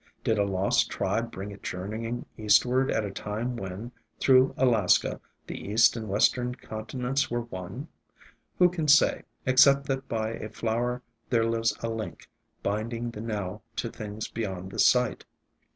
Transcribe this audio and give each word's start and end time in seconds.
Did 0.23 0.39
a 0.39 0.43
lost 0.45 0.89
tribe 0.89 1.29
bring 1.29 1.51
it 1.51 1.61
journeying 1.61 2.25
eastward 2.35 2.89
at 2.89 3.05
a 3.05 3.11
time 3.11 3.55
when, 3.55 3.91
through 4.19 4.55
Alaska, 4.57 5.21
the 5.45 5.63
east 5.69 5.95
and 5.95 6.09
western 6.09 6.55
conti 6.55 6.97
nents 6.97 7.29
were 7.29 7.41
one? 7.43 7.87
Who 8.57 8.67
can 8.67 8.87
say, 8.87 9.25
except 9.45 9.85
that 9.89 10.09
by 10.09 10.29
a 10.29 10.49
flower 10.49 11.03
there 11.29 11.45
lives 11.45 11.77
a 11.83 11.89
link, 11.89 12.27
binding 12.63 13.11
the 13.11 13.21
now 13.21 13.61
to 13.75 13.91
things 13.91 14.27
beyond 14.27 14.71
the 14.71 14.79
sight. 14.79 15.23